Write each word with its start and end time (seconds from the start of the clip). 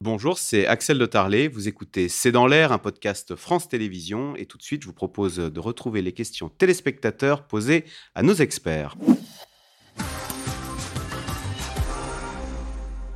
Bonjour, 0.00 0.38
c'est 0.38 0.64
Axel 0.66 0.96
de 0.96 1.06
Tarlet. 1.06 1.48
Vous 1.48 1.66
écoutez 1.66 2.08
C'est 2.08 2.30
dans 2.30 2.46
l'air, 2.46 2.70
un 2.70 2.78
podcast 2.78 3.34
France 3.34 3.68
Télévisions. 3.68 4.36
Et 4.36 4.46
tout 4.46 4.56
de 4.56 4.62
suite, 4.62 4.82
je 4.82 4.86
vous 4.86 4.92
propose 4.92 5.38
de 5.38 5.60
retrouver 5.60 6.02
les 6.02 6.12
questions 6.12 6.48
téléspectateurs 6.48 7.42
posées 7.42 7.84
à 8.14 8.22
nos 8.22 8.34
experts. 8.34 8.94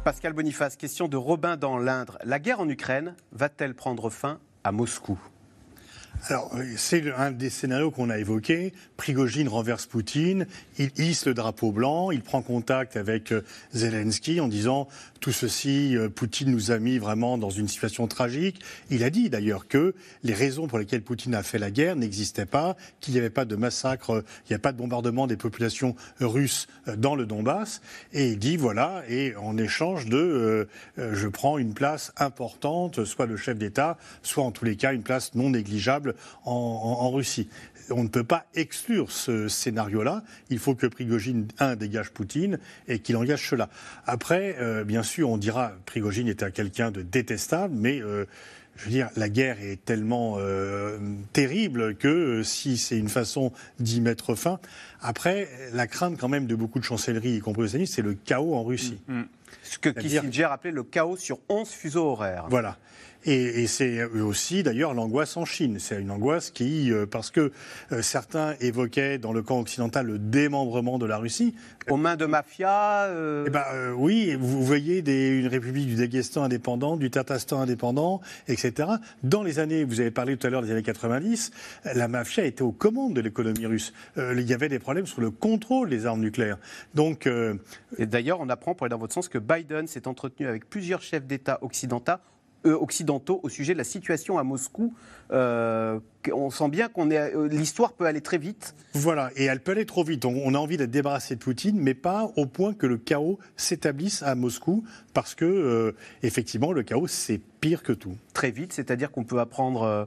Pascal 0.05 0.33
Boniface, 0.33 0.75
question 0.77 1.07
de 1.07 1.17
Robin 1.17 1.57
dans 1.57 1.79
l'Indre. 1.79 2.19
La 2.25 2.41
guerre 2.41 2.59
en 2.59 2.69
Ukraine 2.69 3.15
va-t-elle 3.31 3.75
prendre 3.75 4.11
fin 4.11 4.41
à 4.65 4.73
Moscou? 4.73 5.17
Alors, 6.29 6.53
c'est 6.77 7.13
un 7.13 7.33
des 7.33 7.51
scénarios 7.51 7.91
qu'on 7.91 8.09
a 8.09 8.17
évoqués. 8.17 8.73
Prigogine 8.97 9.49
renverse 9.49 9.87
Poutine, 9.87 10.47
il 10.79 10.93
hisse 10.97 11.27
le 11.27 11.35
drapeau 11.35 11.73
blanc, 11.73 12.13
il 12.13 12.23
prend 12.23 12.43
contact 12.43 12.97
avec 12.97 13.33
euh, 13.33 13.43
Zelensky 13.75 14.41
en 14.41 14.47
disant 14.47 14.87
tout 15.19 15.33
ceci, 15.33 15.97
euh, 15.97 16.09
Poutine 16.09 16.53
nous 16.53 16.71
a 16.71 16.79
mis 16.79 16.99
vraiment 16.99 17.39
dans 17.39 17.51
une 17.51 17.67
situation 17.67 18.07
tragique. 18.07 18.61
Il 18.89 19.03
a 19.03 19.11
dit 19.11 19.31
d'ailleurs 19.31 19.67
que 19.67 19.97
les 20.23 20.33
raisons 20.33 20.69
pour 20.69 20.79
lesquelles 20.79 21.03
Poutine 21.03 21.35
a 21.35 21.43
fait 21.43 21.59
la 21.59 21.73
guerre 21.73 21.97
n'existaient 21.97 22.47
pas, 22.47 22.77
qu'il 23.01 23.15
n'y 23.15 23.19
avait 23.19 23.29
pas 23.29 23.45
de 23.45 23.57
massacre, 23.57 24.23
il 24.47 24.53
n'y 24.53 24.57
a 24.57 24.61
pas 24.61 24.71
de 24.71 24.79
bombardement 24.79 25.27
des 25.27 25.37
populations 25.37 25.97
russes 26.21 26.69
euh, 26.87 26.95
dans 26.95 27.17
le 27.17 27.27
Donbass. 27.27 27.81
Et 28.13 28.29
il 28.29 28.39
dit 28.39 28.57
voilà, 28.57 29.03
et 29.09 29.35
en 29.35 29.59
échange 29.59 30.07
de, 30.07 30.69
je 30.97 31.27
prends 31.27 31.59
une 31.59 31.75
place 31.75 32.13
importante, 32.17 33.05
soit 33.05 33.27
le 33.27 33.37
chef 33.37 33.59
d'État, 33.59 33.99
soit 34.23 34.45
en 34.45 34.53
tous 34.53 34.65
les 34.65 34.77
cas 34.77 34.93
une 34.93 35.03
place 35.03 35.35
non 35.35 35.51
négligeable 35.51 36.12
en, 36.45 37.11
Russie. 37.11 37.49
On 37.91 38.05
ne 38.05 38.09
peut 38.09 38.25
pas 38.25 38.47
exclure 38.55 39.11
ce 39.11 39.49
scénario-là. 39.49 40.23
Il 40.51 40.59
faut 40.59 40.75
que 40.75 40.87
Prigogine, 40.87 41.49
un, 41.59 41.77
dégage 41.77 42.11
Poutine 42.11 42.59
et 42.89 43.01
qu'il 43.01 43.17
engage 43.17 43.49
cela. 43.49 43.69
Après, 44.07 44.57
euh, 44.61 44.85
bien 44.85 45.03
sûr, 45.03 45.31
on 45.31 45.37
dira 45.37 45.73
Prigogine 45.87 46.29
était 46.29 46.51
quelqu'un 46.51 46.91
de 46.91 47.03
détestable, 47.03 47.75
mais 47.77 48.01
euh, 48.01 48.25
je 48.77 48.85
veux 48.85 48.91
dire, 48.91 49.11
la 49.17 49.29
guerre 49.29 49.61
est 49.61 49.85
tellement 49.85 50.37
euh, 50.39 50.99
terrible 51.33 51.95
que 51.97 52.43
si 52.43 52.79
c'est 52.79 52.99
une 52.99 53.09
façon 53.09 53.53
d'y 53.79 54.01
mettre 54.01 54.35
fin. 54.35 54.59
Après, 55.01 55.49
la 55.73 55.87
crainte 55.87 56.19
quand 56.19 56.29
même 56.29 56.47
de 56.47 56.55
beaucoup 56.55 56.79
de 56.79 56.85
chancelleries, 56.85 57.37
y 57.37 57.41
compris 57.41 57.63
aux 57.63 57.85
c'est 57.87 58.03
le 58.03 58.15
chaos 58.15 58.55
en 58.55 58.65
Russie. 58.65 59.01
Mm, 59.09 59.21
mm. 59.21 59.27
Ce 59.63 59.79
que 59.79 59.89
Kissinger 59.89 60.45
appelait 60.45 60.71
le 60.73 60.83
chaos 60.83 61.17
sur 61.17 61.39
11 61.49 61.69
fuseaux 61.69 62.07
horaires. 62.07 62.47
Voilà. 62.49 62.79
Et, 63.25 63.67
c'est 63.69 64.03
aussi 64.05 64.63
d'ailleurs 64.63 64.95
l'angoisse 64.95 65.37
en 65.37 65.45
Chine. 65.45 65.77
C'est 65.79 66.01
une 66.01 66.11
angoisse 66.11 66.51
qui, 66.51 66.91
euh, 66.91 67.07
parce 67.07 67.31
que 67.31 67.53
euh, 67.93 68.03
certains 68.03 68.55
évoquaient 68.61 69.19
dans 69.19 69.33
le 69.33 69.43
camp 69.43 69.61
occidental 69.61 70.07
le 70.07 70.19
démembrement 70.19 70.99
de 70.99 71.07
la 71.07 71.19
Russie. 71.19 71.55
Aux 71.89 71.97
mains 71.97 72.17
de 72.17 72.27
mafia 72.27 73.05
euh... 73.05 73.45
eh 73.47 73.51
ben, 73.51 73.65
Oui, 73.97 74.37
vous 74.39 74.65
voyez 74.65 75.03
des, 75.03 75.29
une 75.29 75.47
république 75.47 75.87
du 75.87 75.95
Daghestan 75.95 76.43
indépendant, 76.43 76.97
du 76.97 77.11
Tatarstan 77.11 77.61
indépendant, 77.61 78.21
etc. 78.49 78.89
Dans 79.23 79.43
les 79.43 79.59
années, 79.61 79.85
vous 79.85 80.01
avez 80.01 80.11
parlé 80.11 80.37
tout 80.37 80.47
à 80.47 80.51
l'heure 80.51 80.63
des 80.63 80.73
années 80.73 80.83
90, 80.83 81.53
la 81.95 82.09
mafia 82.09 82.45
était 82.45 82.63
aux 82.63 82.73
commandes 82.73 83.15
de 83.15 83.21
l'économie 83.21 83.67
russe. 83.67 83.93
il 84.17 84.49
y 84.49 84.55
avait 84.55 84.69
des 84.69 84.79
problèmes 84.79 85.07
sur 85.07 85.21
le 85.21 85.31
contrôle 85.31 85.91
des 85.91 86.07
armes 86.07 86.21
nucléaires. 86.21 86.59
Donc, 86.95 87.29
Et 87.99 88.07
d'ailleurs, 88.07 88.41
on 88.41 88.49
apprend, 88.49 88.75
pour 88.75 88.85
aller 88.85 88.91
dans 88.91 88.99
votre 88.99 89.15
sens, 89.15 89.29
que 89.29 89.39
Biden 89.43 89.87
s'est 89.87 90.09
entretenu 90.09 90.47
avec 90.47 90.69
plusieurs 90.69 91.03
chefs 91.03 91.27
d'État 91.27 91.59
occidentaux 91.63 92.21
euh, 92.65 92.79
occidentaux 92.79 93.41
au 93.43 93.49
sujet 93.49 93.73
de 93.73 93.79
la 93.79 93.85
situation 93.85 94.39
à 94.39 94.45
Moscou. 94.45 94.95
Euh, 95.33 95.99
on 96.33 96.49
sent 96.51 96.69
bien 96.69 96.89
qu'on 96.89 97.11
est, 97.11 97.35
euh, 97.35 97.49
l'histoire 97.49 97.93
peut 97.93 98.07
aller 98.07 98.21
très 98.21 98.39
vite. 98.39 98.77
Voilà, 98.95 99.31
et 99.35 99.47
elle 99.47 99.59
peut 99.59 99.73
aller 99.73 99.85
trop 99.85 100.05
vite. 100.05 100.25
On, 100.25 100.55
a 100.55 100.59
envie 100.59 100.77
d'être 100.77 100.93
débarrassé 100.93 101.35
de 101.35 101.41
Poutine, 101.41 101.77
mais 101.81 101.95
pas 101.95 102.31
au 102.37 102.47
point 102.47 102.73
que 102.73 102.87
le 102.87 102.99
chaos 102.99 103.41
s'établisse 103.57 104.23
à 104.23 104.37
Moscou, 104.37 104.85
parce 105.13 105.35
que 105.35 105.93
effectivement, 106.23 106.73
le 106.73 106.85
chaos 106.85 107.09
c'est 107.09 107.41
pire 107.63 107.83
que 107.83 107.93
tout. 107.93 108.17
Très 108.35 108.51
vite, 108.51 108.73
c'est-à-dire 108.73 109.11
qu'on 109.11 109.25
peut 109.25 109.41
apprendre 109.41 109.83
euh, 109.83 110.05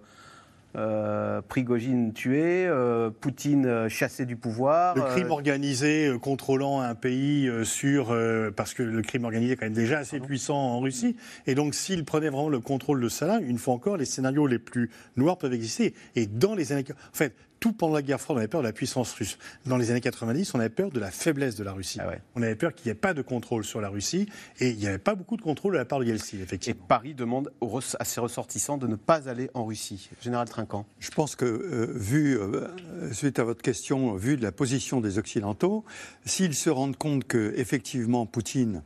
Prigogine 1.48 2.14
tué, 2.14 2.66
euh, 2.68 3.10
Poutine 3.10 3.66
euh, 3.66 3.90
chassé 3.90 4.26
du 4.26 4.36
pouvoir. 4.36 4.96
Le 4.96 5.04
crime 5.04 5.32
organisé 5.32 6.12
contrôlant 6.22 6.82
un 6.82 6.96
pays 6.96 7.50
sur. 7.64 8.16
parce 8.56 8.74
que 8.74 8.84
le 8.84 9.02
crime 9.02 9.26
organisé 9.26 9.54
est 9.54 9.56
quand 9.56 9.66
même 9.66 9.74
déjà 9.74 10.00
assez 10.00 10.20
puissant 10.20 10.58
en 10.58 10.80
Russie. 10.80 11.16
Et 11.48 11.56
donc, 11.56 11.76
s'il 11.76 12.06
prenait 12.06 12.30
vraiment 12.30 12.50
le 12.50 12.60
contrôle 12.60 13.02
de 13.02 13.10
cela, 13.10 13.40
une 13.40 13.58
fois 13.58 13.74
encore, 13.74 13.98
les 13.98 14.06
scénarios 14.06 14.48
les 14.48 14.60
plus 14.60 14.90
noirs 15.16 15.38
peuvent 15.38 15.54
exister. 15.54 15.94
Et 16.16 16.26
dans 16.28 16.56
les 16.56 16.72
années. 16.72 16.86
En 16.90 17.18
fait, 17.18 17.34
tout 17.60 17.74
pendant 17.74 17.96
la 17.96 18.02
guerre 18.02 18.22
froide, 18.22 18.38
on 18.38 18.40
avait 18.40 18.48
peur 18.48 18.62
de 18.62 18.68
la 18.68 18.74
puissance 18.74 19.14
russe. 19.14 19.38
Dans 19.66 19.78
les 19.78 19.92
années 19.92 20.02
90, 20.02 20.54
on 20.54 20.60
avait 20.60 20.70
peur 20.70 20.92
de 20.92 21.00
la 21.00 21.12
faiblesse 21.12 21.56
de 21.56 21.64
la 21.64 21.74
Russie. 21.74 22.00
Ah 22.02 22.12
on 22.36 22.42
avait 22.42 22.56
peur 22.56 22.74
qu'il 22.74 22.88
n'y 22.88 22.92
ait 22.92 23.00
pas 23.00 23.14
de 23.14 23.22
contrôle 23.22 23.64
sur 23.64 23.82
la 23.82 23.90
Russie 23.90 24.28
et 24.60 24.70
il 24.70 24.78
n'y 24.78 24.88
avait 24.88 24.98
pas 24.98 25.16
beaucoup 25.16 25.38
de 25.38 25.42
contrôle 25.42 25.74
de 25.74 25.78
la 25.78 25.86
part 25.86 26.00
de 26.00 26.06
Yeltsin, 26.06 26.38
effectivement. 26.42 26.84
Et 26.84 26.88
Paris 26.88 27.14
demande 27.14 27.52
à 28.00 28.06
ses 28.06 28.20
ressortissants 28.20 28.78
de 28.78 28.88
ne 28.88 28.96
pas 28.96 29.30
aller 29.30 29.50
en 29.54 29.66
Russie. 29.66 30.10
Général 30.22 30.48
Trinquant. 30.48 30.86
Je 31.00 31.12
pense 31.12 31.36
que, 31.36 31.46
euh, 31.46 31.92
vu, 31.94 32.38
euh, 32.38 32.68
suite 33.12 33.40
à 33.40 33.44
votre 33.44 33.62
question, 33.62 34.14
vu 34.16 34.38
de 34.38 34.44
la 34.44 34.52
position 34.52 35.02
des 35.02 35.18
Occidentaux, 35.18 35.86
s'ils 36.26 36.56
se 36.56 36.70
rendent 36.70 36.98
compte 36.98 37.26
que, 37.26 37.54
effectivement, 37.58 38.26
Poutine 38.26 38.84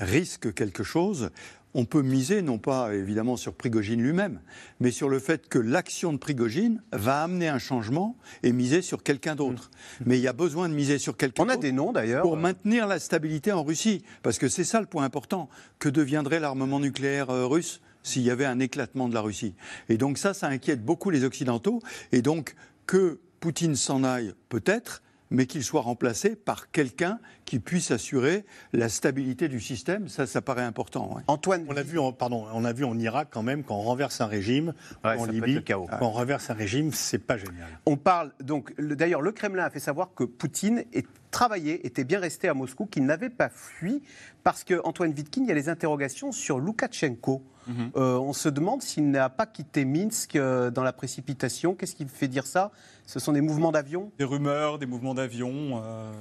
risque 0.00 0.52
quelque 0.52 0.82
chose, 0.82 1.30
on 1.74 1.84
peut 1.84 2.02
miser 2.02 2.42
non 2.42 2.58
pas 2.58 2.94
évidemment 2.94 3.36
sur 3.36 3.54
Prigogine 3.54 4.02
lui-même, 4.02 4.40
mais 4.80 4.90
sur 4.90 5.08
le 5.08 5.18
fait 5.18 5.48
que 5.48 5.58
l'action 5.58 6.12
de 6.12 6.18
Prigogine 6.18 6.82
va 6.92 7.22
amener 7.22 7.48
un 7.48 7.58
changement 7.58 8.16
et 8.42 8.52
miser 8.52 8.82
sur 8.82 9.02
quelqu'un 9.02 9.36
d'autre. 9.36 9.70
Mmh. 9.70 10.04
Mais 10.06 10.18
il 10.18 10.22
y 10.22 10.28
a 10.28 10.32
besoin 10.32 10.68
de 10.68 10.74
miser 10.74 10.98
sur 10.98 11.16
quelqu'un 11.16 11.44
d'autre. 11.44 11.54
On 11.54 11.58
a 11.58 11.62
des 11.62 11.72
noms 11.72 11.92
d'ailleurs. 11.92 12.22
Pour 12.22 12.36
maintenir 12.36 12.86
la 12.86 12.98
stabilité 12.98 13.52
en 13.52 13.62
Russie. 13.62 14.02
Parce 14.22 14.38
que 14.38 14.48
c'est 14.48 14.64
ça 14.64 14.80
le 14.80 14.86
point 14.86 15.04
important. 15.04 15.48
Que 15.78 15.88
deviendrait 15.88 16.40
l'armement 16.40 16.80
nucléaire 16.80 17.30
euh, 17.30 17.46
russe 17.46 17.80
s'il 18.02 18.22
y 18.22 18.30
avait 18.30 18.46
un 18.46 18.58
éclatement 18.58 19.08
de 19.08 19.14
la 19.14 19.20
Russie? 19.20 19.54
Et 19.88 19.96
donc 19.96 20.18
ça, 20.18 20.34
ça 20.34 20.48
inquiète 20.48 20.84
beaucoup 20.84 21.10
les 21.10 21.24
Occidentaux. 21.24 21.80
Et 22.10 22.22
donc 22.22 22.56
que 22.86 23.20
Poutine 23.38 23.76
s'en 23.76 24.02
aille 24.02 24.34
peut-être, 24.48 25.02
mais 25.30 25.46
qu'il 25.46 25.62
soit 25.62 25.80
remplacé 25.80 26.36
par 26.36 26.70
quelqu'un 26.70 27.18
qui 27.44 27.58
puisse 27.58 27.90
assurer 27.90 28.44
la 28.72 28.88
stabilité 28.88 29.48
du 29.48 29.60
système. 29.60 30.08
Ça, 30.08 30.26
ça 30.26 30.42
paraît 30.42 30.62
important. 30.62 31.18
Antoine, 31.26 31.64
on 31.68 31.76
a 31.76 31.82
vu, 31.82 31.98
en, 31.98 32.12
pardon, 32.12 32.46
on 32.52 32.64
a 32.64 32.72
vu 32.72 32.84
en 32.84 32.98
Irak 32.98 33.28
quand 33.30 33.42
même 33.42 33.62
quand 33.64 33.76
on 33.76 33.82
renverse 33.82 34.20
un 34.20 34.26
régime, 34.26 34.74
en 35.04 35.24
Libye, 35.26 35.62
quand 35.64 35.86
on 36.00 36.10
renverse 36.10 36.50
un 36.50 36.54
régime, 36.54 36.92
c'est 36.92 37.18
pas 37.18 37.36
génial. 37.36 37.68
On 37.86 37.96
parle 37.96 38.32
donc, 38.40 38.78
d'ailleurs, 38.80 39.22
le 39.22 39.32
Kremlin 39.32 39.64
a 39.64 39.70
fait 39.70 39.80
savoir 39.80 40.14
que 40.14 40.24
Poutine 40.24 40.84
est 40.92 41.06
travaillé, 41.30 41.86
était 41.86 42.04
bien 42.04 42.18
resté 42.18 42.48
à 42.48 42.54
Moscou, 42.54 42.86
qu'il 42.86 43.04
n'avait 43.04 43.30
pas 43.30 43.48
fui, 43.48 44.02
parce 44.42 44.64
que 44.64 44.80
Antoine 44.84 45.12
Vitkin, 45.12 45.42
il 45.42 45.48
y 45.48 45.52
a 45.52 45.54
les 45.54 45.68
interrogations 45.68 46.32
sur 46.32 46.58
Loukachenko. 46.58 47.42
Mhm. 47.70 47.92
Euh, 47.96 48.18
on 48.18 48.32
se 48.32 48.48
demande 48.48 48.82
s'il 48.82 49.10
n'a 49.10 49.28
pas 49.28 49.46
quitté 49.46 49.84
Minsk 49.84 50.36
euh, 50.36 50.70
dans 50.70 50.82
la 50.82 50.92
précipitation. 50.92 51.74
Qu'est-ce 51.74 51.94
qui 51.94 52.06
fait 52.06 52.28
dire 52.28 52.46
ça? 52.46 52.72
Ce 53.06 53.18
sont 53.18 53.32
des 53.32 53.40
mouvements 53.40 53.72
d'avion 53.72 54.10
Des 54.18 54.24
rumeurs, 54.24 54.78
des 54.78 54.86
mouvements 54.86 55.14
d'avion. 55.14 55.82
Euh, 55.82 56.12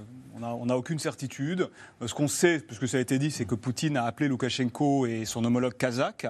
on 0.42 0.66
n'a 0.66 0.78
aucune 0.78 1.00
certitude. 1.00 1.70
ce 2.06 2.14
qu'on 2.14 2.28
sait, 2.28 2.60
puisque 2.60 2.88
ça 2.88 2.98
a 2.98 3.00
été 3.00 3.20
dit, 3.20 3.30
c'est 3.30 3.46
que 3.46 3.56
Poutine 3.56 3.98
a 3.98 4.06
appelé 4.06 4.30
Loukachenko 4.30 5.06
et 5.06 5.26
son 5.26 5.44
homologue 5.44 5.76
kazakh 5.76 6.28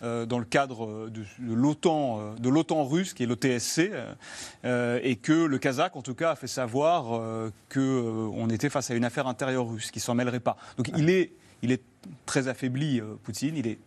dans 0.00 0.40
le 0.40 0.44
cadre 0.44 1.08
de, 1.10 1.22
l'OTAN, 1.38 2.34
de 2.34 2.48
l'OTAN 2.48 2.84
russe, 2.84 3.14
qui 3.14 3.22
est 3.22 3.26
l'OTSC, 3.26 3.92
et 4.64 5.16
que 5.16 5.44
le 5.44 5.58
kazakh, 5.58 5.94
en 5.94 6.02
tout 6.02 6.16
cas, 6.16 6.32
a 6.32 6.34
fait 6.34 6.48
savoir 6.48 7.22
qu'on 7.72 8.50
était 8.50 8.68
face 8.68 8.90
à 8.90 8.94
une 8.94 9.04
affaire 9.04 9.28
intérieure 9.28 9.68
russe, 9.68 9.92
qui 9.92 10.00
s'en 10.00 10.16
mêlerait 10.16 10.40
pas. 10.40 10.56
Donc 10.76 10.90
il 10.96 11.08
est, 11.08 11.32
il 11.62 11.70
est 11.70 11.82
très 12.26 12.48
affaibli, 12.48 13.00
Poutine. 13.22 13.56
Il 13.56 13.68
est 13.68 13.78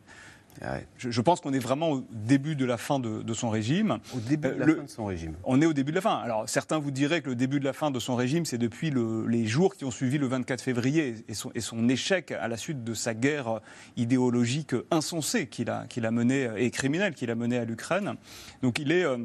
je, 0.98 1.22
pense 1.22 1.42
qu'on 1.42 1.54
est 1.54 1.60
vraiment 1.60 1.92
au 1.92 2.04
début 2.12 2.56
de 2.56 2.66
la 2.66 2.78
fin 2.78 3.00
de, 3.00 3.34
son 3.34 3.50
régime. 3.50 4.00
Au 4.16 4.20
début 4.20 4.50
de 4.50 4.54
la 4.56 4.66
fin 4.68 4.84
de 4.84 4.90
son 4.90 5.06
régime. 5.06 5.34
On 5.44 5.62
est 5.62 5.66
au 5.66 5.74
début 5.74 5.92
de 5.92 5.96
la 5.96 6.02
fin. 6.02 6.16
Alors 6.16 6.48
certains 6.48 6.80
vous 6.80 6.92
diraient 6.92 7.22
que 7.22 7.30
le 7.30 7.36
début 7.36 7.60
de 7.60 7.66
la 7.66 7.74
fin 7.74 7.92
de 7.92 8.00
son 8.00 8.16
régime, 8.16 8.46
c'est 8.46 8.58
depuis 8.58 8.92
les 9.28 9.46
jours 9.46 9.76
qui 9.76 9.86
ont 9.86 9.92
suivi 9.92 10.18
le 10.18 10.28
24 10.28 10.62
février 10.62 11.16
et 11.28 11.34
son, 11.34 11.90
échec 11.90 12.32
à 12.32 12.48
la 12.48 12.58
suite 12.58 12.84
de 12.84 12.94
sa 12.94 13.14
guerre 13.14 13.60
idéologique 13.98 14.76
insensée 14.92 15.48
qu'il 15.48 15.70
a, 15.70 15.86
qu'il 15.88 16.06
a 16.06 16.12
menée 16.12 16.50
et 16.58 16.72
criminelle 16.72 17.14
qu'il 17.14 17.30
a 17.32 17.36
menée 17.36 17.58
à 17.58 17.66
l'Ukraine. 17.66 18.16
Donc 18.62 18.80
il 18.80 18.92
est, 18.92 19.04
euh, 19.04 19.18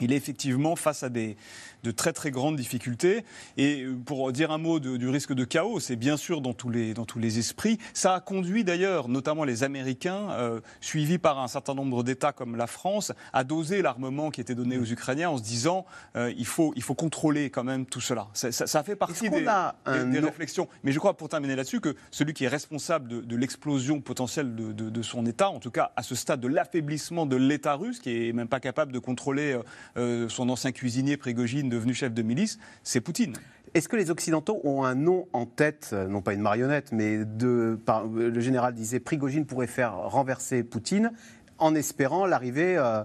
il 0.00 0.12
est 0.12 0.16
effectivement 0.16 0.76
face 0.76 1.02
à 1.02 1.08
des, 1.08 1.36
de 1.84 1.90
très 1.90 2.12
très 2.12 2.30
grandes 2.30 2.56
difficultés. 2.56 3.24
Et 3.56 3.82
euh, 3.82 3.96
pour 4.04 4.32
dire 4.32 4.50
un 4.50 4.58
mot 4.58 4.80
du 4.80 5.08
risque 5.08 5.32
de 5.32 5.44
chaos, 5.44 5.80
c'est 5.80 5.96
bien 5.96 6.16
sûr 6.16 6.40
dans 6.40 6.52
tous 6.52 6.70
les, 6.70 6.94
dans 6.94 7.04
tous 7.04 7.18
les 7.18 7.38
esprits. 7.38 7.78
Ça 7.94 8.14
a 8.14 8.20
conduit 8.20 8.64
d'ailleurs, 8.64 9.08
notamment 9.08 9.44
les 9.44 9.64
Américains, 9.64 10.30
euh, 10.30 10.60
suivis 10.80 11.18
par 11.18 11.38
un 11.38 11.48
certain 11.48 11.74
nombre 11.74 12.02
d'États 12.02 12.32
comme 12.32 12.56
la 12.56 12.66
France, 12.66 13.12
à 13.32 13.44
doser 13.44 13.82
l'armement 13.82 14.30
qui 14.30 14.40
était 14.40 14.54
donné 14.54 14.78
aux 14.78 14.84
Ukrainiens 14.84 15.30
en 15.30 15.38
se 15.38 15.42
disant 15.42 15.86
euh, 16.16 16.32
il, 16.36 16.46
faut, 16.46 16.72
il 16.76 16.82
faut 16.82 16.94
contrôler 16.94 17.50
quand 17.50 17.64
même 17.64 17.86
tout 17.86 18.00
cela. 18.00 18.28
Ça, 18.34 18.50
ça, 18.52 18.82
fait 18.82 18.96
partie 18.96 19.30
des, 19.30 19.46
des, 20.10 20.18
réflexions. 20.18 20.68
Mais 20.82 20.92
je 20.92 20.98
crois, 20.98 21.16
pour 21.16 21.28
terminer 21.28 21.56
là-dessus, 21.56 21.80
que 21.80 21.94
celui 22.10 22.34
qui 22.34 22.44
est 22.44 22.48
responsable 22.48 23.08
de, 23.08 23.20
de 23.20 23.36
l'explosion 23.36 24.00
potentielle 24.00 24.54
de, 24.54 24.72
de, 24.72 25.02
son 25.02 25.26
État, 25.26 25.48
en 25.48 25.60
tout 25.60 25.70
cas 25.70 25.92
à 25.96 26.02
ce 26.02 26.14
stade 26.14 26.40
de 26.40 26.48
l'affaiblissement 26.48 27.26
de 27.26 27.36
l'État 27.36 27.74
russe, 27.74 28.00
qui 28.00 28.28
est 28.28 28.32
même 28.32 28.48
pas 28.48 28.60
capable 28.60 28.92
de 28.92 28.98
contrôler 28.98 29.58
son 29.96 30.48
ancien 30.48 30.72
cuisinier 30.72 31.16
Devenu 31.68 31.94
chef 31.94 32.12
de 32.12 32.22
milice, 32.22 32.58
c'est 32.82 33.00
Poutine. 33.00 33.34
Est-ce 33.74 33.88
que 33.88 33.96
les 33.96 34.10
Occidentaux 34.10 34.60
ont 34.64 34.84
un 34.84 34.94
nom 34.94 35.26
en 35.32 35.46
tête, 35.46 35.90
euh, 35.92 36.08
non 36.08 36.22
pas 36.22 36.32
une 36.32 36.40
marionnette, 36.40 36.92
mais 36.92 37.24
de, 37.24 37.78
euh, 37.88 38.30
le 38.30 38.40
général 38.40 38.74
disait 38.74 39.00
Prigogine 39.00 39.44
pourrait 39.44 39.66
faire 39.66 39.94
renverser 39.94 40.62
Poutine 40.62 41.12
en 41.58 41.74
espérant 41.74 42.26
l'arrivée 42.26 42.76
euh, 42.78 43.04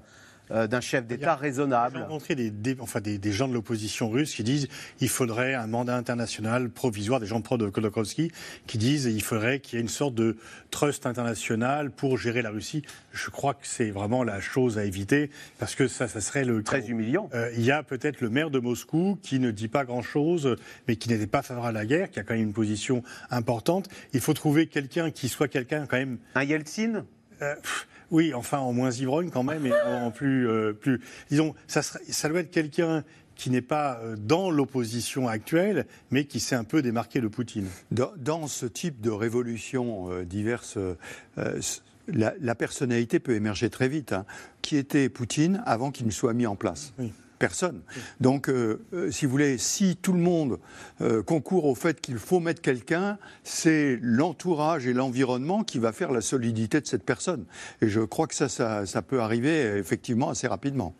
euh, 0.51 0.67
d'un 0.67 0.81
chef 0.81 1.05
d'État 1.07 1.35
J'ai 1.39 1.47
raisonnable 1.47 1.97
rencontré 1.99 2.35
des, 2.35 2.49
des- 2.49 2.75
enfin 2.79 2.99
des, 3.01 3.17
des 3.17 3.31
gens 3.31 3.47
de 3.47 3.53
l'opposition 3.53 4.09
russe 4.09 4.35
qui 4.35 4.43
disent 4.43 4.67
il 4.99 5.09
faudrait 5.09 5.53
un 5.53 5.67
mandat 5.67 5.95
international 5.95 6.69
provisoire, 6.69 7.19
des 7.19 7.25
gens 7.25 7.41
pro 7.41 7.57
de 7.57 7.69
Khodorkovsky, 7.69 8.31
qui 8.67 8.77
disent 8.77 9.05
il 9.05 9.21
faudrait 9.23 9.59
qu'il 9.59 9.77
y 9.77 9.79
ait 9.79 9.81
une 9.83 9.89
sorte 9.89 10.15
de 10.15 10.37
trust 10.71 11.05
international 11.05 11.91
pour 11.91 12.17
gérer 12.17 12.41
la 12.41 12.49
Russie. 12.49 12.83
Je 13.13 13.29
crois 13.29 13.53
que 13.53 13.65
c'est 13.67 13.89
vraiment 13.91 14.23
la 14.23 14.41
chose 14.41 14.77
à 14.77 14.85
éviter 14.85 15.29
parce 15.59 15.75
que 15.75 15.87
ça, 15.87 16.07
ça 16.07 16.19
serait 16.21 16.45
le 16.45 16.61
Très 16.63 16.87
humiliant. 16.89 17.29
Euh, 17.33 17.51
il 17.57 17.63
y 17.63 17.71
a 17.71 17.83
peut-être 17.83 18.21
le 18.21 18.29
maire 18.29 18.49
de 18.49 18.59
Moscou 18.59 19.17
qui 19.21 19.39
ne 19.39 19.51
dit 19.51 19.67
pas 19.67 19.85
grand-chose, 19.85 20.55
mais 20.87 20.95
qui 20.95 21.09
n'était 21.09 21.27
pas 21.27 21.41
favorable 21.41 21.77
à 21.77 21.81
la 21.81 21.85
guerre, 21.85 22.09
qui 22.11 22.19
a 22.19 22.23
quand 22.23 22.33
même 22.33 22.43
une 22.43 22.53
position 22.53 23.03
importante. 23.29 23.87
Il 24.13 24.19
faut 24.21 24.33
trouver 24.33 24.67
quelqu'un 24.67 25.11
qui 25.11 25.29
soit 25.29 25.47
quelqu'un 25.47 25.85
quand 25.85 25.97
même 25.97 26.17
Un 26.35 26.43
Yeltsin? 26.43 27.05
Euh, 27.41 27.55
pff, 27.55 27.87
oui, 28.13 28.33
enfin 28.33 28.59
en 28.59 28.71
moins 28.71 28.91
ivrogne 28.91 29.29
quand 29.29 29.43
même, 29.43 29.65
et 29.65 29.73
en 29.73 30.09
plus, 30.11 30.47
euh, 30.47 30.71
plus. 30.71 31.01
Disons, 31.29 31.53
ça, 31.67 31.81
serait- 31.81 31.99
ça 32.07 32.29
doit 32.29 32.39
être 32.39 32.51
quelqu'un 32.51 33.03
qui 33.35 33.49
n'est 33.49 33.61
pas 33.63 33.99
euh, 34.03 34.15
dans 34.15 34.49
l'opposition 34.51 35.27
actuelle, 35.27 35.87
mais 36.11 36.25
qui 36.25 36.39
s'est 36.39 36.55
un 36.55 36.63
peu 36.63 36.81
démarqué 36.81 37.19
de 37.19 37.27
Poutine. 37.27 37.67
Dans, 37.91 38.11
dans 38.15 38.47
ce 38.47 38.65
type 38.67 39.01
de 39.01 39.09
révolution 39.09 40.11
euh, 40.11 40.23
diverses, 40.23 40.77
euh, 40.77 40.93
euh, 41.39 41.59
la, 42.07 42.33
la 42.39 42.53
personnalité 42.55 43.19
peut 43.19 43.33
émerger 43.33 43.69
très 43.69 43.87
vite. 43.89 44.13
hein. 44.13 44.25
Qui 44.61 44.77
était 44.77 45.09
Poutine 45.09 45.63
avant 45.65 45.89
qu'il 45.91 46.05
ne 46.05 46.11
soit 46.11 46.33
mis 46.33 46.45
en 46.45 46.55
place 46.55 46.93
Oui. 46.99 47.11
Personne. 47.39 47.81
Donc, 48.19 48.49
euh, 48.49 48.81
euh, 48.93 49.11
si 49.11 49.25
vous 49.25 49.31
voulez, 49.31 49.57
si 49.57 49.97
tout 49.97 50.13
le 50.13 50.19
monde 50.19 50.59
euh, 51.01 51.21
concourt 51.23 51.65
au 51.65 51.75
fait 51.75 51.99
qu'il 51.99 52.17
faut 52.17 52.39
mettre 52.39 52.61
quelqu'un, 52.61 53.17
c'est 53.43 53.99
l'entourage 54.01 54.87
et 54.87 54.93
l'environnement 54.93 55.63
qui 55.63 55.79
va 55.79 55.91
faire 55.91 56.11
la 56.11 56.21
solidité 56.21 56.79
de 56.79 56.87
cette 56.87 57.03
personne. 57.03 57.45
Et 57.81 57.89
je 57.89 58.01
crois 58.01 58.27
que 58.27 58.35
ça, 58.35 58.49
ça, 58.49 58.85
ça 58.85 59.01
peut 59.01 59.21
arriver 59.21 59.77
effectivement 59.77 60.29
assez 60.29 60.47
rapidement. 60.47 60.95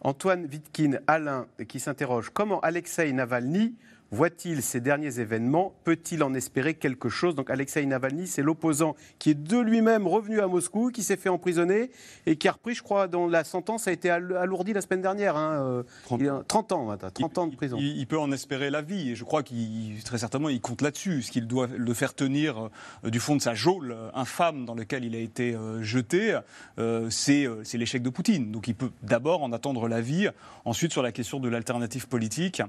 Antoine 0.00 0.46
Vitkin, 0.46 0.98
Alain, 1.06 1.46
qui 1.68 1.80
s'interroge 1.80 2.30
comment 2.32 2.60
Alexei 2.60 3.12
Navalny 3.12 3.74
voit-il 4.12 4.62
ces 4.62 4.80
derniers 4.80 5.18
événements? 5.18 5.74
Peut-il 5.84 6.22
en 6.22 6.34
espérer 6.34 6.74
quelque 6.74 7.08
chose? 7.08 7.34
Donc 7.34 7.50
Alexei 7.50 7.84
Navalny, 7.86 8.26
c'est 8.28 8.42
l'opposant 8.42 8.94
qui 9.18 9.30
est 9.30 9.34
de 9.34 9.58
lui-même 9.58 10.06
revenu 10.06 10.40
à 10.40 10.46
Moscou, 10.46 10.90
qui 10.92 11.02
s'est 11.02 11.16
fait 11.16 11.28
emprisonner 11.30 11.90
et 12.26 12.36
qui 12.36 12.46
a 12.46 12.52
repris, 12.52 12.74
je 12.74 12.82
crois, 12.82 13.08
dont 13.08 13.26
la 13.26 13.42
sentence 13.42 13.88
a 13.88 13.92
été 13.92 14.10
alo- 14.10 14.36
alourdie 14.36 14.72
la 14.74 14.82
semaine 14.82 15.00
dernière. 15.02 15.36
hein, 15.36 15.54
euh, 15.64 15.82
30 16.04 16.20
il 16.20 16.28
a 16.28 16.42
30 16.46 16.72
ans, 16.72 16.84
maintenant, 16.84 17.10
30 17.10 17.38
ans 17.38 17.46
de 17.46 17.56
prison. 17.56 17.78
Il, 17.80 17.96
il 17.98 18.06
peut 18.06 18.18
en 18.18 18.30
espérer 18.32 18.70
la 18.70 18.82
vie 18.82 19.10
et 19.10 19.14
je 19.16 19.24
crois 19.24 19.42
qu'il 19.42 20.02
très 20.04 20.18
certainement 20.18 20.50
il 20.50 20.60
compte 20.60 20.82
là-dessus. 20.82 21.22
Ce 21.22 21.30
qu'il 21.32 21.46
doit 21.46 21.66
le 21.74 21.94
faire 21.94 22.14
tenir 22.14 22.68
euh, 23.04 23.10
du 23.10 23.18
fond 23.18 23.34
de 23.36 23.40
sa 23.42 23.54
geôle 23.54 23.92
euh, 23.92 24.10
infâme 24.14 24.66
dans 24.66 24.74
lequel 24.74 25.04
il 25.04 25.16
a 25.16 25.18
été 25.20 25.54
euh, 25.54 25.82
jeté, 25.82 26.38
euh, 26.78 27.08
c'est 27.10 27.46
euh, 27.46 27.62
l'échec 27.74 28.02
de 28.02 28.10
Poutine. 28.10 28.52
Donc 28.52 28.68
il 28.68 28.74
peut 28.74 28.90
d'abord 29.02 29.42
en 29.42 29.52
attendre 29.52 29.88
la 29.88 30.00
vie. 30.02 30.28
Ensuite 30.66 30.92
sur 30.92 31.02
la 31.02 31.12
question 31.12 31.40
de 31.40 31.48
l'alternative 31.48 32.06
politique. 32.08 32.60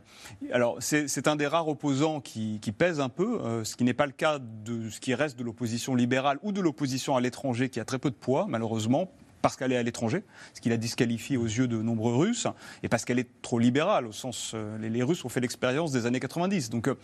Alors 0.51 0.77
c'est 0.79 1.07
c'est 1.09 1.27
un 1.33 1.35
des 1.35 1.47
rares 1.47 1.67
opposants 1.67 2.21
qui, 2.21 2.59
pèse 2.77 2.99
un 2.99 3.09
peu, 3.09 3.41
euh, 3.41 3.63
ce 3.63 3.75
qui 3.75 3.83
n'est 3.83 3.95
pas 3.95 4.05
le 4.05 4.11
cas 4.11 4.37
de 4.39 4.91
ce 4.91 4.99
qui 4.99 5.15
reste 5.15 5.37
de 5.37 5.43
l'opposition 5.43 5.95
libérale 5.95 6.37
ou 6.43 6.51
de 6.51 6.61
l'opposition 6.61 7.15
à 7.15 7.21
l'étranger 7.21 7.69
qui 7.69 7.79
a 7.79 7.85
très 7.85 7.97
peu 7.97 8.11
de 8.11 8.15
poids 8.15 8.45
malheureusement 8.47 9.11
parce 9.43 9.57
qu'elle 9.57 9.73
est 9.73 9.77
à 9.77 9.83
l'étranger, 9.83 10.23
ce 10.53 10.61
qui 10.61 10.69
la 10.69 10.77
disqualifie 10.77 11.35
aux 11.35 11.43
yeux 11.45 11.67
de 11.67 11.79
nombreux 11.81 12.15
Russes, 12.15 12.47
et 12.81 12.87
parce 12.87 13.03
qu'elle 13.03 13.19
est 13.19 13.27
trop 13.41 13.59
libérale, 13.59 14.07
au 14.07 14.13
sens, 14.13 14.53
euh, 14.55 14.77
les, 14.79 14.89
les 14.89 15.03
Russes 15.03 15.23
ont 15.25 15.29
fait 15.29 15.41
l'expérience 15.41 15.91
des 15.91 16.05
années 16.05 16.21
90. 16.21 16.69
Donc 16.69 16.87
euh, 16.87 16.95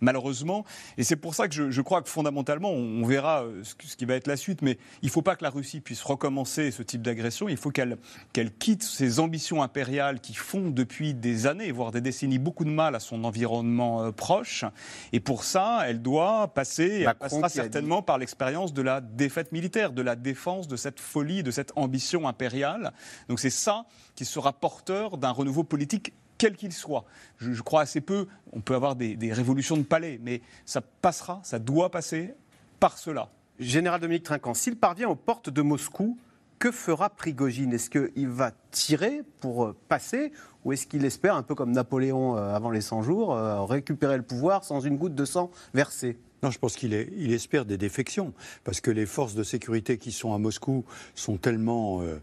malheureusement, 0.00 0.64
et 0.98 1.02
c'est 1.02 1.16
pour 1.16 1.34
ça 1.34 1.48
que 1.48 1.54
je, 1.54 1.70
je 1.72 1.82
crois 1.82 2.00
que 2.00 2.08
fondamentalement, 2.08 2.70
on, 2.70 3.02
on 3.02 3.04
verra 3.04 3.42
euh, 3.42 3.62
ce, 3.64 3.74
qui 3.96 4.04
va 4.04 4.14
être 4.14 4.28
la 4.28 4.36
suite, 4.36 4.62
mais 4.62 4.78
il 5.02 5.06
ne 5.06 5.10
faut 5.10 5.20
pas 5.20 5.34
que 5.34 5.42
la 5.42 5.50
Russie 5.50 5.80
puisse 5.80 6.02
recommencer 6.02 6.70
ce 6.70 6.82
type 6.84 7.02
d'agression, 7.02 7.48
il 7.48 7.56
faut 7.56 7.70
qu'elle 7.72 7.98
qu'elle 8.32 8.52
quitte 8.54 8.84
ses 8.84 9.18
ambitions 9.18 9.60
impériales 9.60 10.20
qui 10.20 10.34
font 10.34 10.70
depuis 10.70 11.12
des 11.12 11.48
années, 11.48 11.72
voire 11.72 11.90
des 11.90 12.00
décennies, 12.00 12.38
beaucoup 12.38 12.64
de 12.64 12.70
mal 12.70 12.94
à 12.94 13.00
son 13.00 13.24
environnement 13.24 14.12
proche, 14.12 14.64
et 15.12 15.18
pour 15.18 15.42
ça, 15.42 15.80
elle 15.88 16.02
doit 16.02 16.54
passer, 16.54 16.84
et 16.84 16.96
elle 17.00 17.04
Macron 17.06 17.18
passera 17.40 17.48
dit- 17.48 17.54
certainement 17.54 18.02
par 18.02 18.16
l'expérience 18.18 18.72
de 18.72 18.82
la 18.82 19.00
défaite 19.00 19.50
militaire, 19.50 19.92
de 19.92 20.02
la 20.02 20.14
défense 20.14 20.68
de 20.68 20.76
cette 20.76 21.00
folie, 21.00 21.42
de 21.42 21.50
cette 21.50 21.72
ambition 21.80 22.28
impériale. 22.28 22.92
Donc 23.28 23.40
c'est 23.40 23.50
ça 23.50 23.86
qui 24.14 24.24
sera 24.24 24.52
porteur 24.52 25.16
d'un 25.16 25.30
renouveau 25.30 25.64
politique 25.64 26.12
quel 26.40 26.56
qu'il 26.56 26.72
soit. 26.72 27.04
Je, 27.38 27.60
crois 27.60 27.82
assez 27.82 28.00
peu, 28.00 28.26
on 28.52 28.60
peut 28.60 28.74
avoir 28.74 28.96
des, 28.96 29.32
révolutions 29.32 29.76
de 29.76 29.82
palais, 29.82 30.18
mais 30.22 30.40
ça 30.64 30.80
passera, 30.80 31.40
ça 31.42 31.58
doit 31.58 31.90
passer 31.90 32.34
par 32.80 32.96
cela. 32.96 33.28
Général 33.58 34.00
Dominique 34.00 34.22
Trinquant, 34.22 34.54
s'il 34.54 34.76
parvient 34.76 35.10
aux 35.10 35.16
portes 35.16 35.50
de 35.50 35.60
Moscou, 35.60 36.16
que 36.58 36.70
fera 36.70 37.10
Prigogine? 37.10 37.74
Est-ce 37.74 37.90
qu'il 37.90 38.28
va 38.28 38.52
tirer 38.70 39.22
pour 39.40 39.64
euh, 39.64 39.76
passer 39.88 40.32
ou 40.64 40.72
est-ce 40.72 40.86
qu'il 40.86 41.04
espère, 41.04 41.36
un 41.36 41.42
peu 41.42 41.54
comme 41.54 41.72
Napoléon 41.72 42.36
euh, 42.36 42.54
avant 42.54 42.70
les 42.70 42.82
100 42.82 43.02
jours, 43.02 43.34
euh, 43.34 43.64
récupérer 43.64 44.16
le 44.16 44.22
pouvoir 44.22 44.64
sans 44.64 44.80
une 44.80 44.96
goutte 44.96 45.14
de 45.14 45.24
sang 45.24 45.50
versé 45.74 46.18
Non, 46.42 46.50
je 46.50 46.58
pense 46.58 46.76
qu'il 46.76 46.94
espère 47.32 47.66
des 47.66 47.76
défections, 47.76 48.32
parce 48.64 48.80
que 48.80 48.90
les 48.90 49.06
forces 49.06 49.34
de 49.34 49.42
sécurité 49.42 49.98
qui 49.98 50.10
sont 50.10 50.32
à 50.32 50.38
Moscou 50.38 50.84
sont 51.14 51.36
tellement 51.36 52.00
euh, 52.00 52.18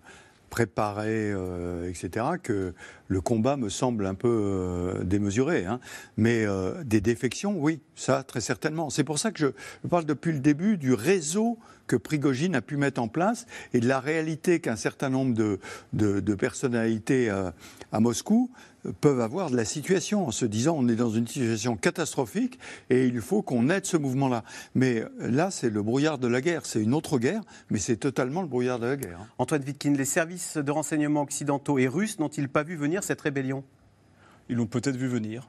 préparées, 0.50 1.32
euh, 1.32 1.90
etc., 1.90 2.26
que 2.42 2.74
le 3.08 3.22
combat 3.22 3.58
me 3.58 3.70
semble 3.70 4.06
un 4.06 4.16
peu 4.16 4.28
euh, 4.30 5.04
démesuré. 5.04 5.66
hein. 5.66 5.80
Mais 6.18 6.46
euh, 6.46 6.84
des 6.84 7.02
défections, 7.02 7.56
oui, 7.58 7.80
ça, 7.96 8.24
très 8.24 8.42
certainement. 8.42 8.90
C'est 8.90 9.04
pour 9.04 9.20
ça 9.20 9.32
que 9.32 9.40
je, 9.40 9.88
parle 9.88 10.06
depuis 10.06 10.32
le 10.34 10.40
début 10.40 10.78
du 10.78 10.94
réseau 10.94 11.58
que 11.88 11.96
Prigogine 11.96 12.54
a 12.56 12.62
pu 12.62 12.76
mettre 12.76 13.02
en 13.02 13.08
place 13.08 13.46
et 13.74 13.80
de 13.80 13.88
la 13.88 14.02
réalité 14.02 14.60
qu'un 14.60 14.76
certain 14.76 15.10
nombre 15.10 15.34
de, 15.34 15.60
de- 15.94 16.36
personnalités 16.36 17.30
euh, 17.30 17.50
à 17.94 18.00
Moscou 18.02 18.52
peuvent 19.02 19.20
avoir 19.22 19.50
de 19.50 19.56
la 19.58 19.66
situation 19.66 20.28
en 20.28 20.32
se 20.32 20.46
disant 20.46 20.76
on 20.78 20.88
est 20.88 20.96
dans 20.96 21.10
une 21.10 21.28
situation 21.28 21.76
catastrophique 21.76 22.60
et 22.90 23.06
il 23.06 23.20
faut 23.22 23.42
qu'on 23.42 23.70
aide 23.70 23.86
ce 23.86 23.98
mouvement-là. 23.98 24.44
Mais 24.76 25.04
là, 25.20 25.50
c'est 25.52 25.70
le 25.70 25.82
brouillard 25.82 26.18
de 26.20 26.28
la 26.28 26.42
guerre. 26.42 26.66
C'est 26.66 26.82
une 26.82 26.94
autre 26.94 27.20
guerre, 27.20 27.42
mais 27.70 27.80
c'est 27.80 27.98
totalement 27.98 28.42
le 28.42 28.48
brouillard 28.48 28.80
de 28.80 28.86
la 28.88 28.96
guerre. 28.96 29.20
hein. 29.22 29.28
Antoine 29.40 29.62
Vitkin, 29.64 29.94
les 29.94 30.06
services 30.06 30.58
de 30.58 30.72
renseignement 30.72 31.22
occidentaux 31.22 31.78
et 31.80 31.88
russes 31.88 32.20
n'ont-ils 32.20 32.48
pas 32.50 32.64
vu 32.64 32.76
venir 32.76 32.97
cette 33.04 33.22
rébellion? 33.22 33.64
Ils 34.50 34.56
l'ont 34.56 34.68
peut-être 34.68 34.96
vu 34.96 35.08
venir. 35.08 35.48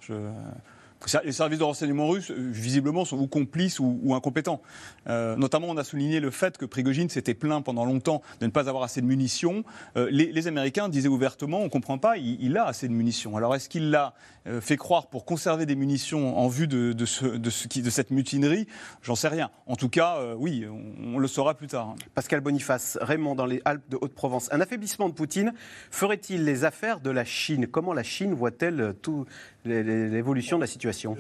Les 1.25 1.33
services 1.33 1.61
de 1.61 1.65
renseignement 1.65 2.09
russes, 2.09 2.31
euh, 2.31 2.35
visiblement, 2.37 3.05
sont 3.05 3.19
ou 3.19 3.29
complices 3.29 3.79
ou, 3.79 4.15
incompétents. 4.15 4.61
Euh, 5.09 5.37
notamment, 5.37 5.69
on 5.69 5.77
a 5.77 5.85
souligné 5.85 6.19
le 6.19 6.31
fait 6.31 6.59
que 6.59 6.65
Prigogine 6.67 7.09
s'était 7.09 7.35
plaint 7.35 7.65
pendant 7.65 7.85
longtemps 7.85 8.21
de 8.41 8.47
ne 8.47 8.51
pas 8.51 8.69
avoir 8.69 8.83
assez 8.83 9.01
de 9.01 9.07
munitions. 9.07 9.65
Euh, 9.97 10.09
les, 10.11 10.49
Américains 10.49 10.89
disaient 10.89 11.09
ouvertement, 11.09 11.61
on 11.61 11.65
ne 11.65 11.69
comprend 11.69 11.99
pas, 11.99 12.17
il, 12.19 12.57
a 12.57 12.65
assez 12.65 12.89
de 12.89 12.93
munitions. 12.93 13.37
Alors, 13.37 13.55
est-ce 13.55 13.69
qu'il 13.69 13.91
l'a 13.91 14.15
fait 14.61 14.79
croire 14.79 15.09
pour 15.09 15.27
conserver 15.27 15.67
des 15.67 15.77
munitions 15.77 16.39
en 16.39 16.49
vue 16.49 16.67
de, 16.69 17.05
cette 17.05 18.11
mutinerie? 18.11 18.67
J'en 19.03 19.15
sais 19.15 19.29
rien. 19.29 19.51
En 19.67 19.77
tout 19.77 19.91
cas, 19.91 20.19
oui, 20.37 20.65
on, 21.03 21.19
le 21.19 21.29
saura 21.29 21.55
plus 21.55 21.67
tard. 21.67 21.97
Pascal 22.15 22.41
Boniface, 22.41 22.99
Raymond 23.01 23.35
dans 23.35 23.47
les 23.47 23.61
Alpes 23.65 23.89
de 23.91 23.99
Haute-Provence. 24.01 24.49
Un 24.53 24.61
affaiblissement 24.61 25.09
de 25.09 25.15
Poutine 25.15 25.53
ferait-il 25.91 26.45
les 26.45 26.65
affaires 26.65 27.01
de 27.01 27.11
la 27.11 27.25
Chine? 27.25 27.67
Comment 27.67 27.93
la 27.93 28.03
Chine 28.03 28.33
voit-elle 28.33 28.95
tout 29.03 29.27
l'évolution 29.69 30.57
de 30.57 30.63
la 30.63 30.67
situation. 30.67 31.17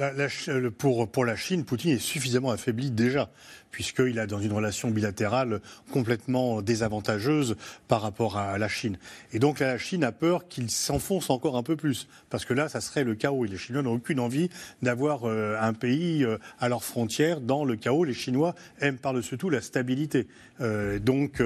Pour, 0.78 1.10
pour 1.10 1.24
la 1.24 1.36
Chine, 1.36 1.64
Poutine 1.64 1.92
est 1.92 1.98
suffisamment 1.98 2.50
affaibli 2.50 2.90
déjà, 2.90 3.30
puisqu'il 3.70 4.18
est 4.18 4.26
dans 4.26 4.40
une 4.40 4.52
relation 4.52 4.90
bilatérale 4.90 5.60
complètement 5.92 6.62
désavantageuse 6.62 7.56
par 7.86 8.02
rapport 8.02 8.36
à 8.36 8.58
la 8.58 8.68
Chine. 8.68 8.98
Et 9.32 9.38
donc 9.38 9.60
la 9.60 9.78
Chine 9.78 10.04
a 10.04 10.12
peur 10.12 10.48
qu'il 10.48 10.70
s'enfonce 10.70 11.30
encore 11.30 11.56
un 11.56 11.62
peu 11.62 11.76
plus, 11.76 12.08
parce 12.30 12.44
que 12.44 12.54
là, 12.54 12.68
ça 12.68 12.80
serait 12.80 13.04
le 13.04 13.14
chaos. 13.14 13.44
Et 13.44 13.48
les 13.48 13.56
Chinois 13.56 13.82
n'ont 13.82 13.94
aucune 13.94 14.20
envie 14.20 14.50
d'avoir 14.82 15.24
euh, 15.24 15.56
un 15.60 15.72
pays 15.72 16.24
euh, 16.24 16.38
à 16.58 16.68
leurs 16.68 16.84
frontières 16.84 17.40
dans 17.40 17.64
le 17.64 17.76
chaos. 17.76 18.04
Les 18.04 18.14
Chinois 18.14 18.54
aiment 18.80 18.98
par-dessus 18.98 19.38
tout 19.38 19.50
la 19.50 19.60
stabilité. 19.60 20.26
Euh, 20.60 20.98
donc 20.98 21.42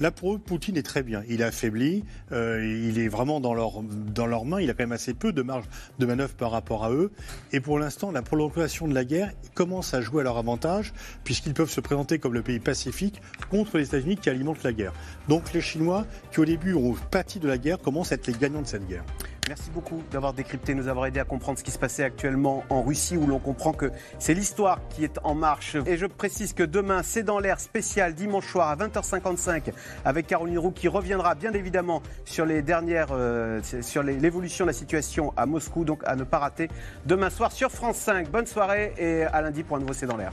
là, 0.00 0.10
pour 0.10 0.34
eux, 0.34 0.38
Poutine 0.38 0.76
est 0.76 0.82
très 0.82 1.02
bien. 1.02 1.22
Il 1.28 1.40
est 1.40 1.44
affaibli, 1.44 2.04
il 2.32 2.98
est 2.98 3.08
vraiment 3.08 3.40
dans 3.40 3.54
leurs 3.54 3.82
dans 3.82 4.26
leurs 4.26 4.44
mains. 4.44 4.60
Il 4.60 4.70
a 4.70 4.74
quand 4.74 4.82
même 4.82 4.92
assez 4.92 5.14
peu 5.14 5.32
de 5.32 5.42
marge 5.42 5.64
de 5.98 6.06
manœuvre 6.06 6.34
par 6.34 6.50
rapport 6.50 6.84
à 6.84 6.92
eux. 6.92 7.12
Et 7.52 7.60
pour 7.60 7.78
l'instant, 7.78 8.10
la 8.10 8.22
prolongation 8.22 8.88
de 8.88 8.94
la 8.94 9.04
guerre 9.04 9.32
commence 9.54 9.94
à 9.94 10.00
jouer 10.00 10.22
à 10.22 10.24
leur 10.24 10.38
avantage, 10.38 10.92
puisqu'ils 11.24 11.54
se 11.70 11.80
présenter 11.80 12.18
comme 12.18 12.34
le 12.34 12.42
pays 12.42 12.60
pacifique 12.60 13.20
contre 13.50 13.78
les 13.78 13.86
États-Unis 13.86 14.16
qui 14.16 14.30
alimentent 14.30 14.62
la 14.62 14.72
guerre. 14.72 14.92
Donc 15.28 15.52
les 15.52 15.60
Chinois, 15.60 16.06
qui 16.30 16.40
au 16.40 16.44
début 16.44 16.74
ont 16.74 16.94
pâti 17.10 17.38
de 17.38 17.48
la 17.48 17.58
guerre, 17.58 17.78
commencent 17.78 18.12
à 18.12 18.16
être 18.16 18.26
les 18.26 18.34
gagnants 18.34 18.62
de 18.62 18.66
cette 18.66 18.86
guerre. 18.86 19.04
Merci 19.48 19.70
beaucoup 19.70 20.02
d'avoir 20.10 20.32
décrypté, 20.32 20.74
nous 20.74 20.88
avoir 20.88 21.06
aidé 21.06 21.20
à 21.20 21.24
comprendre 21.24 21.56
ce 21.56 21.62
qui 21.62 21.70
se 21.70 21.78
passait 21.78 22.02
actuellement 22.02 22.64
en 22.68 22.82
Russie, 22.82 23.16
où 23.16 23.28
l'on 23.28 23.38
comprend 23.38 23.72
que 23.72 23.92
c'est 24.18 24.34
l'histoire 24.34 24.80
qui 24.88 25.04
est 25.04 25.20
en 25.22 25.36
marche. 25.36 25.76
Et 25.86 25.96
je 25.96 26.06
précise 26.06 26.52
que 26.52 26.64
demain, 26.64 27.04
c'est 27.04 27.22
dans 27.22 27.38
l'air 27.38 27.60
spécial, 27.60 28.14
dimanche 28.14 28.48
soir 28.48 28.68
à 28.68 28.76
20h55, 28.76 29.72
avec 30.04 30.26
Caroline 30.26 30.58
Roux, 30.58 30.72
qui 30.72 30.88
reviendra 30.88 31.36
bien 31.36 31.52
évidemment 31.52 32.02
sur 32.24 32.44
les 32.44 32.60
dernières, 32.62 33.12
euh, 33.12 33.60
sur 33.82 34.02
l'évolution 34.02 34.64
de 34.64 34.70
la 34.70 34.76
situation 34.76 35.32
à 35.36 35.46
Moscou, 35.46 35.84
donc 35.84 36.02
à 36.06 36.16
ne 36.16 36.24
pas 36.24 36.38
rater 36.38 36.68
demain 37.04 37.30
soir 37.30 37.52
sur 37.52 37.70
France 37.70 37.98
5. 37.98 38.28
Bonne 38.28 38.46
soirée 38.46 38.94
et 38.98 39.22
à 39.22 39.42
lundi 39.42 39.62
pour 39.62 39.76
un 39.76 39.80
nouveau 39.80 39.92
C'est 39.92 40.06
dans 40.06 40.16
l'air. 40.16 40.32